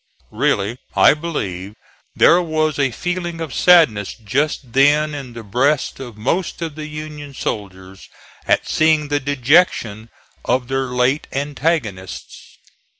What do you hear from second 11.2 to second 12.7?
antagonists.